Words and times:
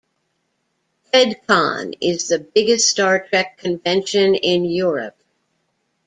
FedCon 1.13 1.93
is 2.01 2.29
the 2.29 2.39
biggest 2.39 2.89
Star 2.89 3.23
Trek 3.27 3.59
convention 3.59 4.33
in 4.33 4.65
Europe. 4.65 5.21